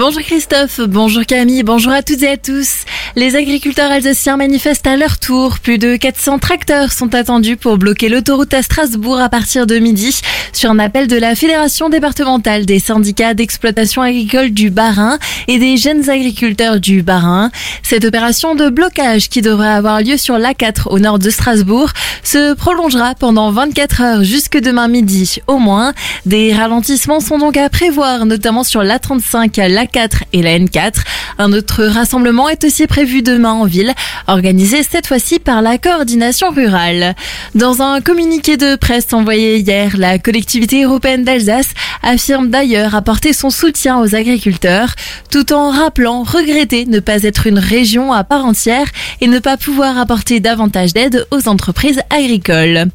Bonjour 0.00 0.22
Christophe, 0.22 0.80
bonjour 0.88 1.26
Camille, 1.26 1.62
bonjour 1.62 1.92
à 1.92 2.02
toutes 2.02 2.22
et 2.22 2.28
à 2.28 2.38
tous. 2.38 2.86
Les 3.16 3.36
agriculteurs 3.36 3.90
alsaciens 3.90 4.38
manifestent 4.38 4.86
à 4.86 4.96
leur 4.96 5.18
tour. 5.18 5.58
Plus 5.58 5.76
de 5.76 5.96
400 5.96 6.38
tracteurs 6.38 6.90
sont 6.90 7.14
attendus 7.14 7.58
pour 7.58 7.76
bloquer 7.76 8.08
l'autoroute 8.08 8.54
à 8.54 8.62
Strasbourg 8.62 9.20
à 9.20 9.28
partir 9.28 9.66
de 9.66 9.78
midi 9.78 10.18
sur 10.54 10.70
un 10.70 10.78
appel 10.78 11.06
de 11.06 11.18
la 11.18 11.34
Fédération 11.34 11.90
départementale 11.90 12.64
des 12.64 12.78
syndicats 12.78 13.34
d'exploitation 13.34 14.00
agricole 14.00 14.52
du 14.52 14.70
Bas-Rhin 14.70 15.18
et 15.48 15.58
des 15.58 15.76
jeunes 15.76 16.08
agriculteurs 16.08 16.80
du 16.80 17.02
Bas-Rhin. 17.02 17.50
Cette 17.82 18.06
opération 18.06 18.54
de 18.54 18.70
blocage 18.70 19.28
qui 19.28 19.42
devrait 19.42 19.68
avoir 19.68 20.00
lieu 20.00 20.16
sur 20.16 20.38
l'A4 20.38 20.88
au 20.88 20.98
nord 20.98 21.18
de 21.18 21.28
Strasbourg 21.28 21.90
se 22.22 22.54
prolongera 22.54 23.14
pendant 23.14 23.50
24 23.50 24.00
heures 24.00 24.24
jusque 24.24 24.58
demain 24.58 24.88
midi 24.88 25.40
au 25.46 25.58
moins. 25.58 25.92
Des 26.24 26.54
ralentissements 26.54 27.20
sont 27.20 27.38
donc 27.38 27.58
à 27.58 27.68
prévoir, 27.68 28.24
notamment 28.24 28.64
sur 28.64 28.82
l'A35, 28.82 29.56
l'A4 29.68 29.89
et 30.32 30.42
la 30.42 30.58
N4. 30.58 30.92
Un 31.38 31.52
autre 31.52 31.84
rassemblement 31.84 32.48
est 32.48 32.64
aussi 32.64 32.86
prévu 32.86 33.22
demain 33.22 33.52
en 33.52 33.64
ville, 33.64 33.92
organisé 34.26 34.82
cette 34.82 35.06
fois-ci 35.06 35.38
par 35.38 35.62
la 35.62 35.78
coordination 35.78 36.50
rurale. 36.50 37.14
Dans 37.54 37.82
un 37.82 38.00
communiqué 38.00 38.56
de 38.56 38.76
presse 38.76 39.12
envoyé 39.12 39.58
hier, 39.58 39.96
la 39.96 40.18
collectivité 40.18 40.84
européenne 40.84 41.24
d'Alsace 41.24 41.70
affirme 42.02 42.50
d'ailleurs 42.50 42.94
apporter 42.94 43.32
son 43.32 43.50
soutien 43.50 44.00
aux 44.00 44.14
agriculteurs, 44.14 44.94
tout 45.30 45.52
en 45.52 45.70
rappelant 45.70 46.22
regretter 46.22 46.86
ne 46.86 47.00
pas 47.00 47.22
être 47.22 47.46
une 47.46 47.58
région 47.58 48.12
à 48.12 48.24
part 48.24 48.44
entière 48.44 48.86
et 49.20 49.26
ne 49.26 49.38
pas 49.38 49.56
pouvoir 49.56 49.98
apporter 49.98 50.40
davantage 50.40 50.92
d'aide 50.92 51.26
aux 51.30 51.48
entreprises 51.48 52.00
agricoles. 52.10 52.86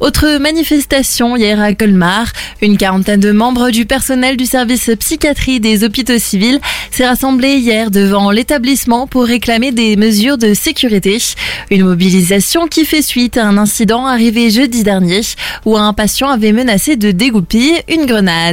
Autre 0.00 0.38
manifestation 0.38 1.36
hier 1.36 1.60
à 1.60 1.72
Colmar, 1.74 2.32
une 2.62 2.76
quarantaine 2.76 3.20
de 3.20 3.32
membres 3.32 3.70
du 3.70 3.86
personnel 3.86 4.36
du 4.36 4.46
service 4.46 4.90
psychiatrie 4.98 5.60
des 5.60 5.84
hôpitaux 5.84 6.18
civils 6.18 6.60
s'est 6.90 7.06
rassemblé 7.06 7.56
hier 7.56 7.90
devant 7.90 8.30
l'établissement 8.30 9.06
pour 9.06 9.24
réclamer 9.24 9.72
des 9.72 9.96
mesures 9.96 10.38
de 10.38 10.54
sécurité. 10.54 11.18
Une 11.70 11.84
mobilisation 11.84 12.66
qui 12.66 12.84
fait 12.84 13.02
suite 13.02 13.36
à 13.36 13.46
un 13.46 13.58
incident 13.58 14.06
arrivé 14.06 14.50
jeudi 14.50 14.82
dernier 14.82 15.20
où 15.64 15.76
un 15.76 15.92
patient 15.92 16.28
avait 16.28 16.52
menacé 16.52 16.96
de 16.96 17.10
dégoupiller 17.10 17.82
une 17.88 18.06
grenade. 18.06 18.47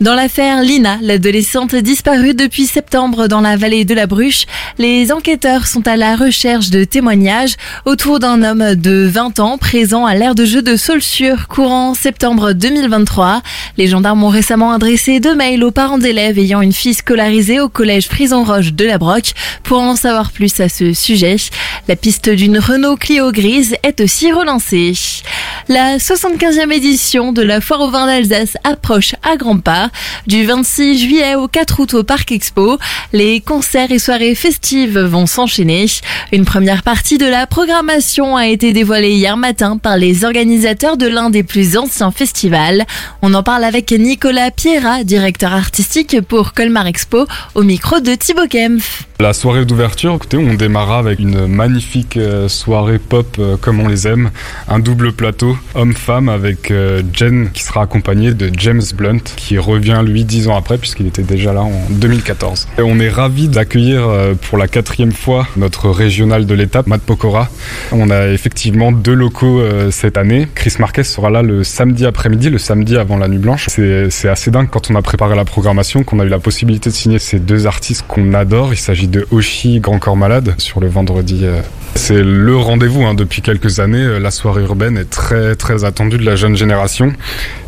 Dans 0.00 0.14
l'affaire 0.14 0.62
Lina, 0.62 0.98
l'adolescente 1.00 1.74
disparue 1.74 2.34
depuis 2.34 2.66
septembre 2.66 3.28
dans 3.28 3.40
la 3.40 3.56
vallée 3.56 3.84
de 3.84 3.94
la 3.94 4.06
Bruche, 4.06 4.46
les 4.78 5.12
enquêteurs 5.12 5.66
sont 5.66 5.86
à 5.86 5.96
la 5.96 6.16
recherche 6.16 6.70
de 6.70 6.84
témoignages 6.84 7.56
autour 7.84 8.18
d'un 8.18 8.42
homme 8.42 8.74
de 8.74 9.08
20 9.10 9.40
ans 9.40 9.58
présent 9.58 10.06
à 10.06 10.14
l'aire 10.14 10.34
de 10.34 10.44
jeu 10.44 10.62
de 10.62 10.76
Saulsure 10.76 11.48
courant 11.48 11.94
septembre 11.94 12.52
2023. 12.52 13.42
Les 13.76 13.86
gendarmes 13.86 14.24
ont 14.24 14.28
récemment 14.28 14.72
adressé 14.72 15.20
deux 15.20 15.34
mails 15.34 15.64
aux 15.64 15.70
parents 15.70 15.98
d'élèves 15.98 16.38
ayant 16.38 16.60
une 16.60 16.72
fille 16.72 16.94
scolarisée 16.94 17.60
au 17.60 17.68
collège 17.68 18.06
Frison 18.06 18.44
Roche 18.44 18.72
de 18.72 18.84
la 18.84 18.98
Broque 18.98 19.32
pour 19.62 19.80
en 19.80 19.96
savoir 19.96 20.32
plus 20.32 20.60
à 20.60 20.68
ce 20.68 20.92
sujet. 20.92 21.36
La 21.88 21.96
piste 21.96 22.28
d'une 22.28 22.58
Renault 22.58 22.96
Clio 22.96 23.32
grise 23.32 23.76
est 23.82 24.00
aussi 24.00 24.32
relancée. 24.32 24.94
La 25.68 25.98
75e 25.98 26.72
édition 26.72 27.32
de 27.32 27.42
la 27.42 27.60
Foire 27.60 27.82
au 27.82 27.90
vin 27.90 28.06
d'Alsace 28.06 28.56
approche 28.64 29.14
à 29.22 29.36
grands 29.36 29.58
pas. 29.58 29.90
Du 30.26 30.44
26 30.44 30.98
juillet 30.98 31.34
au 31.34 31.48
4 31.48 31.80
août 31.80 31.94
au 31.94 32.02
Parc 32.02 32.32
Expo, 32.32 32.78
les 33.12 33.40
concerts 33.40 33.92
et 33.92 33.98
soirées 33.98 34.34
festives 34.34 34.98
vont 34.98 35.26
s'enchaîner. 35.26 35.86
Une 36.32 36.44
première 36.44 36.82
partie 36.82 37.18
de 37.18 37.26
la 37.26 37.46
programmation 37.46 38.36
a 38.36 38.46
été 38.46 38.72
dévoilée 38.72 39.12
hier 39.12 39.36
matin 39.36 39.76
par 39.76 39.96
les 39.96 40.24
organisateurs 40.24 40.96
de 40.96 41.06
l'un 41.06 41.30
des 41.30 41.42
plus 41.42 41.76
anciens 41.76 42.10
festivals. 42.10 42.84
On 43.22 43.34
en 43.34 43.42
parle 43.42 43.64
avec 43.64 43.92
Nicolas 43.92 44.50
Pierra, 44.50 45.04
directeur 45.04 45.52
artistique 45.52 46.20
pour 46.22 46.52
Colmar 46.52 46.86
Expo, 46.86 47.26
au 47.54 47.62
micro 47.62 48.00
de 48.00 48.14
Thibaut 48.14 48.48
Kempf. 48.48 49.06
La 49.22 49.32
soirée 49.32 49.64
d'ouverture, 49.64 50.14
écoutez, 50.14 50.36
on 50.36 50.54
démarra 50.54 50.98
avec 50.98 51.20
une 51.20 51.46
magnifique 51.46 52.16
euh, 52.16 52.48
soirée 52.48 52.98
pop 52.98 53.36
euh, 53.38 53.56
comme 53.56 53.78
on 53.78 53.86
les 53.86 54.08
aime, 54.08 54.30
un 54.66 54.80
double 54.80 55.12
plateau 55.12 55.56
homme-femme 55.76 56.28
avec 56.28 56.72
euh, 56.72 57.02
Jen 57.12 57.50
qui 57.52 57.62
sera 57.62 57.82
accompagné 57.82 58.34
de 58.34 58.50
James 58.58 58.82
Blunt 58.96 59.11
qui 59.20 59.58
revient 59.58 60.02
lui 60.04 60.24
dix 60.24 60.48
ans 60.48 60.56
après 60.56 60.78
puisqu'il 60.78 61.06
était 61.06 61.22
déjà 61.22 61.52
là 61.52 61.62
en 61.62 61.72
2014. 61.90 62.68
Et 62.78 62.82
on 62.82 62.98
est 62.98 63.08
ravi 63.08 63.48
d'accueillir 63.48 64.08
pour 64.42 64.58
la 64.58 64.68
quatrième 64.68 65.12
fois 65.12 65.46
notre 65.56 65.90
régional 65.90 66.46
de 66.46 66.54
l'étape, 66.54 66.86
Matt 66.86 67.02
Pokora. 67.02 67.48
On 67.92 68.10
a 68.10 68.28
effectivement 68.28 68.92
deux 68.92 69.14
locaux 69.14 69.62
cette 69.90 70.16
année. 70.16 70.48
Chris 70.54 70.74
Marquez 70.78 71.04
sera 71.04 71.30
là 71.30 71.42
le 71.42 71.64
samedi 71.64 72.06
après-midi, 72.06 72.50
le 72.50 72.58
samedi 72.58 72.96
avant 72.96 73.16
la 73.16 73.28
nuit 73.28 73.38
blanche. 73.38 73.66
C'est 73.68 74.28
assez 74.28 74.50
dingue 74.50 74.68
quand 74.70 74.90
on 74.90 74.94
a 74.94 75.02
préparé 75.02 75.36
la 75.36 75.44
programmation 75.44 76.04
qu'on 76.04 76.20
a 76.20 76.24
eu 76.24 76.28
la 76.28 76.38
possibilité 76.38 76.90
de 76.90 76.94
signer 76.94 77.18
ces 77.18 77.38
deux 77.38 77.66
artistes 77.66 78.04
qu'on 78.06 78.34
adore. 78.34 78.72
Il 78.72 78.78
s'agit 78.78 79.08
de 79.08 79.26
Oshi 79.30 79.80
Grand 79.80 79.98
Corps 79.98 80.16
Malade 80.16 80.54
sur 80.58 80.80
le 80.80 80.88
vendredi. 80.88 81.44
C'est 81.94 82.22
le 82.22 82.56
rendez-vous 82.56 83.04
hein, 83.04 83.14
depuis 83.14 83.42
quelques 83.42 83.78
années. 83.80 84.02
Euh, 84.02 84.18
La 84.18 84.30
soirée 84.30 84.62
urbaine 84.62 84.96
est 84.98 85.08
très 85.08 85.54
très 85.54 85.84
attendue 85.84 86.18
de 86.18 86.24
la 86.24 86.36
jeune 86.36 86.56
génération. 86.56 87.12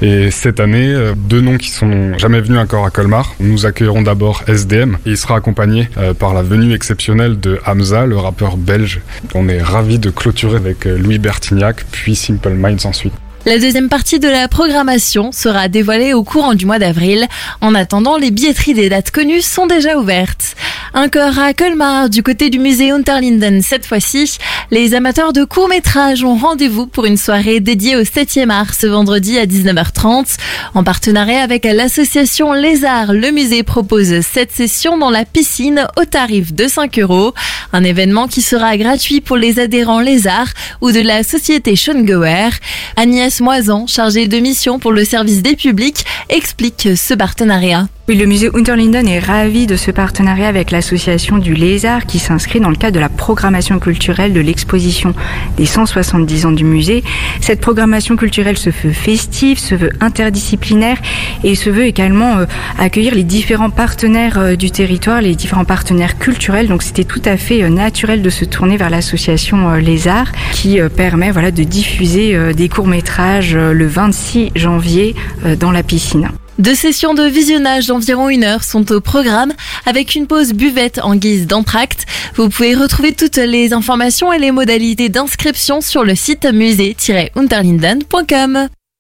Et 0.02 0.30
cette 0.30 0.60
année, 0.60 0.88
euh, 0.88 1.14
deux 1.16 1.40
noms 1.40 1.56
qui 1.56 1.70
sont 1.70 2.16
jamais 2.18 2.40
venus 2.40 2.58
encore 2.58 2.84
à 2.84 2.90
Colmar. 2.90 3.34
Nous 3.38 3.66
accueillerons 3.66 4.02
d'abord 4.02 4.42
SDM. 4.48 4.96
Et 5.06 5.10
il 5.10 5.16
sera 5.16 5.36
accompagné 5.36 5.88
euh, 5.98 6.14
par 6.14 6.34
la 6.34 6.42
venue 6.42 6.74
exceptionnelle 6.74 7.38
de 7.38 7.60
Hamza, 7.66 8.06
le 8.06 8.16
rappeur 8.16 8.56
belge. 8.56 9.00
On 9.34 9.48
est 9.48 9.62
ravis 9.62 9.98
de 9.98 10.10
clôturer 10.10 10.56
avec 10.56 10.84
Louis 10.84 11.18
Bertignac, 11.18 11.84
puis 11.90 12.16
Simple 12.16 12.54
Minds 12.54 12.86
ensuite. 12.86 13.14
La 13.46 13.58
deuxième 13.58 13.90
partie 13.90 14.20
de 14.20 14.28
la 14.28 14.48
programmation 14.48 15.30
sera 15.30 15.68
dévoilée 15.68 16.14
au 16.14 16.24
courant 16.24 16.54
du 16.54 16.64
mois 16.64 16.78
d'avril. 16.78 17.26
En 17.60 17.74
attendant, 17.74 18.16
les 18.16 18.30
billetteries 18.30 18.72
des 18.72 18.88
dates 18.88 19.10
connues 19.10 19.42
sont 19.42 19.66
déjà 19.66 19.98
ouvertes. 19.98 20.56
Encore 20.97 21.41
à 21.41 21.53
Colmar, 21.55 22.09
du 22.09 22.22
côté 22.22 22.50
du 22.50 22.60
musée 22.60 22.93
Unterlinden 22.93 23.62
cette 23.62 23.84
fois-ci, 23.84 24.38
les 24.71 24.94
amateurs 24.94 25.32
de 25.32 25.43
courts-métrages 25.43 26.22
ont 26.22 26.37
rendez-vous 26.37 26.87
pour 26.87 27.05
une 27.05 27.16
soirée 27.16 27.59
dédiée 27.59 27.97
au 27.97 28.03
7e 28.03 28.49
art 28.49 28.72
ce 28.75 28.87
vendredi 28.87 29.37
à 29.37 29.44
19h30. 29.44 30.37
En 30.72 30.84
partenariat 30.84 31.43
avec 31.43 31.65
l'association 31.65 32.53
Les 32.53 32.84
Arts, 32.84 33.12
le 33.12 33.32
musée 33.32 33.65
propose 33.65 34.21
cette 34.21 34.53
session 34.53 34.97
dans 34.97 35.10
la 35.10 35.25
piscine 35.25 35.88
au 36.00 36.05
tarif 36.05 36.55
de 36.55 36.69
5 36.69 36.97
euros. 37.00 37.34
Un 37.76 37.82
événement 37.82 38.28
qui 38.28 38.40
sera 38.40 38.76
gratuit 38.76 39.20
pour 39.20 39.36
les 39.36 39.58
adhérents 39.58 39.98
Arts 40.26 40.54
ou 40.80 40.92
de 40.92 41.00
la 41.00 41.24
société 41.24 41.74
Schongoer. 41.74 42.50
Agnès 42.94 43.40
Moisan, 43.40 43.88
chargée 43.88 44.28
de 44.28 44.38
mission 44.38 44.78
pour 44.78 44.92
le 44.92 45.04
service 45.04 45.42
des 45.42 45.56
publics, 45.56 46.04
explique 46.28 46.90
ce 46.94 47.14
partenariat. 47.14 47.88
Oui, 48.06 48.16
le 48.16 48.26
musée 48.26 48.50
Unterlinden 48.54 49.08
est 49.08 49.18
ravi 49.18 49.66
de 49.66 49.76
ce 49.76 49.90
partenariat 49.90 50.46
avec 50.46 50.70
l'association 50.70 51.38
du 51.38 51.54
Lézard 51.54 52.04
qui 52.04 52.18
s'inscrit 52.18 52.60
dans 52.60 52.68
le 52.68 52.76
cadre 52.76 52.96
de 52.96 53.00
la 53.00 53.08
programmation 53.08 53.78
culturelle 53.78 54.34
de 54.34 54.40
l'exposition 54.40 55.14
des 55.56 55.64
170 55.64 56.44
ans 56.44 56.52
du 56.52 56.64
musée. 56.64 57.02
Cette 57.40 57.62
programmation 57.62 58.16
culturelle 58.16 58.58
se 58.58 58.68
veut 58.68 58.92
festive, 58.92 59.58
se 59.58 59.74
veut 59.74 59.88
interdisciplinaire 60.00 60.98
et 61.44 61.54
se 61.54 61.70
veut 61.70 61.86
également 61.86 62.36
euh, 62.36 62.44
accueillir 62.78 63.14
les 63.14 63.24
différents 63.24 63.70
partenaires 63.70 64.38
euh, 64.38 64.54
du 64.54 64.70
territoire, 64.70 65.22
les 65.22 65.34
différents 65.34 65.64
partenaires 65.64 66.18
culturels. 66.18 66.68
Donc 66.68 66.82
c'était 66.82 67.04
tout 67.04 67.22
à 67.24 67.38
fait 67.38 67.63
euh, 67.64 67.69
naturel 67.69 68.22
de 68.22 68.30
se 68.30 68.44
tourner 68.44 68.76
vers 68.76 68.91
l'association 68.91 69.70
euh, 69.70 69.78
Lézard 69.78 70.30
qui 70.52 70.80
euh, 70.80 70.88
permet 70.88 71.32
de 71.32 71.64
diffuser 71.64 72.54
des 72.54 72.69
courts-métrages 72.69 73.56
le 73.56 73.86
26 73.86 74.52
janvier 74.54 75.16
dans 75.58 75.72
la 75.72 75.82
piscine. 75.82 76.30
Deux 76.58 76.75
sessions 76.75 77.14
de 77.14 77.25
visionnage 77.25 77.88
d'environ 77.88 78.28
une 78.28 78.44
heure 78.44 78.62
sont 78.62 78.92
au 78.92 79.00
programme 79.00 79.52
avec 79.86 80.14
une 80.14 80.26
pause 80.26 80.52
buvette 80.52 81.00
en 81.02 81.16
guise 81.16 81.47
d'entracte. 81.47 82.06
Vous 82.36 82.48
pouvez 82.48 82.75
retrouver 82.75 83.12
toutes 83.12 83.38
les 83.38 83.72
informations 83.72 84.32
et 84.32 84.38
les 84.38 84.52
modalités 84.52 85.08
d'inscription 85.08 85.81
sur 85.81 86.04
le 86.04 86.14
site 86.14 86.46
musée-unterlinden.com. 86.46 88.69